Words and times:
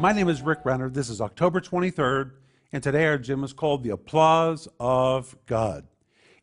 My 0.00 0.12
name 0.12 0.28
is 0.28 0.42
Rick 0.42 0.64
Renner. 0.64 0.90
This 0.90 1.08
is 1.08 1.20
October 1.20 1.60
23rd, 1.60 2.32
and 2.72 2.82
today 2.82 3.06
our 3.06 3.16
gym 3.16 3.44
is 3.44 3.52
called 3.52 3.84
The 3.84 3.90
Applause 3.90 4.66
of 4.80 5.36
God. 5.46 5.86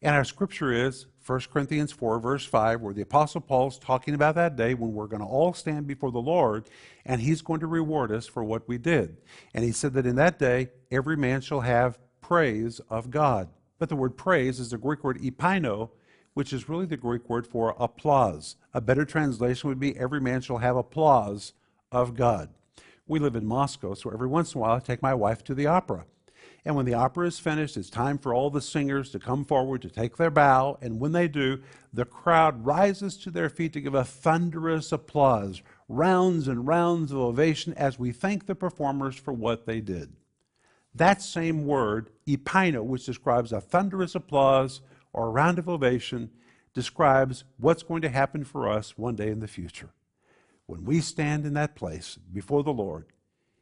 And 0.02 0.16
our 0.16 0.24
scripture 0.24 0.72
is 0.72 1.06
1 1.28 1.42
Corinthians 1.52 1.92
4, 1.92 2.20
verse 2.20 2.46
5, 2.46 2.80
where 2.80 2.94
the 2.94 3.02
Apostle 3.02 3.42
Paul's 3.42 3.78
talking 3.78 4.14
about 4.14 4.36
that 4.36 4.56
day 4.56 4.74
when 4.74 4.94
we're 4.94 5.08
going 5.08 5.22
to 5.22 5.28
all 5.28 5.54
stand 5.54 5.86
before 5.86 6.12
the 6.12 6.22
Lord, 6.22 6.70
and 7.06 7.20
he's 7.20 7.42
going 7.42 7.60
to 7.60 7.68
reward 7.68 8.10
us 8.10 8.26
for 8.26 8.42
what 8.42 8.68
we 8.70 8.78
did. 8.78 9.18
And 9.54 9.66
he 9.66 9.74
said 9.74 9.94
that 9.94 10.08
in 10.08 10.16
that 10.16 10.40
day, 10.40 10.70
every 10.90 11.18
man 11.18 11.42
shall 11.42 11.62
have 11.62 12.00
praise 12.22 12.80
of 12.90 13.12
God. 13.12 13.50
But 13.80 13.90
the 13.90 13.98
word 13.98 14.16
praise 14.16 14.62
is 14.62 14.72
the 14.72 14.78
Greek 14.78 15.04
word 15.04 15.22
epaino, 15.22 15.90
which 16.34 16.54
is 16.54 16.70
really 16.70 16.86
the 16.86 16.96
Greek 16.96 17.30
word 17.30 17.46
for 17.46 17.76
applause. 17.78 18.56
A 18.74 18.80
better 18.80 19.04
translation 19.04 19.68
would 19.68 19.80
be 19.80 19.98
every 19.98 20.22
man 20.22 20.40
shall 20.40 20.60
have 20.60 20.78
applause 20.78 21.52
of 21.92 22.16
God. 22.16 22.50
We 23.12 23.20
live 23.20 23.36
in 23.36 23.46
Moscow, 23.46 23.94
so 23.94 24.10
every 24.10 24.30
once 24.30 24.54
in 24.54 24.60
a 24.60 24.62
while 24.62 24.78
I 24.78 24.80
take 24.80 25.02
my 25.02 25.14
wife 25.14 25.44
to 25.44 25.54
the 25.54 25.68
opera. 25.68 26.06
And 26.64 26.78
when 26.78 26.86
the 26.86 26.94
opera 26.94 27.28
is 27.28 27.40
finished, 27.40 27.76
it's 27.76 27.90
time 27.90 28.18
for 28.18 28.34
all 28.34 28.50
the 28.50 28.62
singers 28.62 29.10
to 29.10 29.20
come 29.20 29.44
forward 29.44 29.82
to 29.82 29.90
take 29.90 30.16
their 30.16 30.32
bow. 30.32 30.78
And 30.82 30.98
when 30.98 31.12
they 31.12 31.28
do, 31.28 31.62
the 31.92 32.06
crowd 32.06 32.66
rises 32.66 33.18
to 33.18 33.30
their 33.30 33.50
feet 33.50 33.74
to 33.74 33.82
give 33.82 33.96
a 33.96 34.06
thunderous 34.06 34.94
applause, 34.94 35.62
rounds 35.90 36.48
and 36.48 36.66
rounds 36.66 37.12
of 37.12 37.18
ovation 37.18 37.74
as 37.74 38.00
we 38.00 38.14
thank 38.14 38.46
the 38.46 38.56
performers 38.56 39.18
for 39.18 39.34
what 39.34 39.66
they 39.66 39.82
did. 39.82 40.14
That 40.96 41.22
same 41.22 41.66
word, 41.66 42.12
epaino, 42.26 42.82
which 42.82 43.06
describes 43.06 43.52
a 43.52 43.60
thunderous 43.60 44.16
applause 44.16 44.80
or 45.12 45.28
a 45.28 45.32
round 45.32 45.60
of 45.60 45.68
ovation, 45.68 46.32
describes 46.74 47.44
what's 47.58 47.84
going 47.84 48.04
to 48.04 48.10
happen 48.10 48.46
for 48.46 48.70
us 48.70 48.98
one 48.98 49.18
day 49.18 49.28
in 49.28 49.42
the 49.42 49.50
future. 49.50 49.90
When 50.72 50.86
we 50.86 51.02
stand 51.02 51.46
in 51.46 51.54
that 51.56 51.76
place 51.76 52.18
before 52.32 52.64
the 52.64 52.72
Lord, 52.72 53.08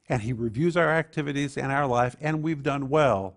and 0.08 0.22
He 0.22 0.32
reviews 0.32 0.76
our 0.76 0.88
activities 0.88 1.58
and 1.58 1.72
our 1.72 1.84
life, 1.84 2.14
and 2.20 2.40
we've 2.40 2.62
done 2.62 2.88
well, 2.88 3.34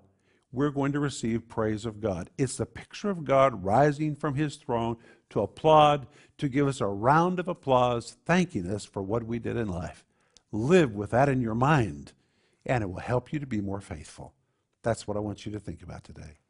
we're 0.51 0.69
going 0.69 0.91
to 0.91 0.99
receive 0.99 1.49
praise 1.49 1.83
of 1.83 1.99
God. 1.99 2.29
It's 2.37 2.57
the 2.57 2.67
picture 2.67 3.09
of 3.09 3.25
God 3.25 3.65
rising 3.65 4.15
from 4.15 4.35
His 4.35 4.57
throne 4.57 4.97
to 5.31 5.41
applaud, 5.41 6.05
to 6.37 6.49
give 6.49 6.67
us 6.67 6.81
a 6.81 6.85
round 6.85 7.39
of 7.39 7.47
applause, 7.47 8.15
thanking 8.27 8.69
us 8.69 8.85
for 8.85 9.01
what 9.01 9.23
we 9.23 9.39
did 9.39 9.57
in 9.57 9.69
life. 9.69 10.05
Live 10.51 10.93
with 10.93 11.09
that 11.09 11.27
in 11.27 11.41
your 11.41 11.55
mind, 11.55 12.13
and 12.67 12.83
it 12.83 12.91
will 12.91 12.99
help 12.99 13.33
you 13.33 13.39
to 13.39 13.47
be 13.47 13.59
more 13.59 13.81
faithful. 13.81 14.35
That's 14.83 15.07
what 15.07 15.17
I 15.17 15.19
want 15.19 15.47
you 15.47 15.51
to 15.51 15.59
think 15.59 15.81
about 15.81 16.03
today. 16.03 16.42